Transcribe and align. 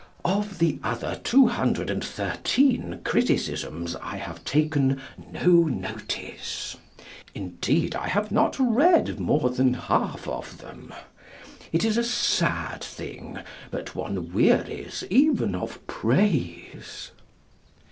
Of 0.25 0.57
the 0.57 0.79
other 0.83 1.21
two 1.23 1.45
hundred 1.45 1.91
and 1.91 2.03
thirteen 2.03 3.01
criticisms 3.03 3.95
I 4.01 4.15
have 4.15 4.43
taken 4.43 4.99
no 5.31 5.45
notice. 5.65 6.75
Indeed, 7.35 7.93
I 7.93 8.07
have 8.07 8.31
not 8.31 8.57
read 8.59 9.19
more 9.19 9.51
than 9.51 9.75
half 9.75 10.27
of 10.27 10.57
them. 10.57 10.91
It 11.71 11.85
is 11.85 11.97
a 11.99 12.03
sad 12.03 12.83
thing, 12.83 13.41
but 13.69 13.93
one 13.93 14.33
wearies 14.33 15.03
even 15.11 15.53
of 15.53 15.85
praise. 15.85 17.11